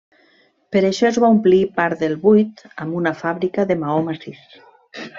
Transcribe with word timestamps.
Per 0.75 0.81
això 0.87 1.05
es 1.09 1.19
va 1.25 1.29
omplir 1.35 1.59
part 1.77 2.03
del 2.05 2.17
buit 2.25 2.65
amb 2.87 2.99
una 3.03 3.15
fàbrica 3.23 3.71
de 3.73 3.81
maó 3.87 4.05
massís. 4.11 4.45